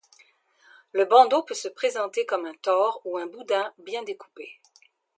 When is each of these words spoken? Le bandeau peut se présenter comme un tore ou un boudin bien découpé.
Le 0.93 1.05
bandeau 1.05 1.43
peut 1.43 1.53
se 1.53 1.67
présenter 1.67 2.25
comme 2.25 2.47
un 2.47 2.55
tore 2.55 3.01
ou 3.05 3.19
un 3.19 3.27
boudin 3.27 3.71
bien 3.77 4.01
découpé. 4.01 4.59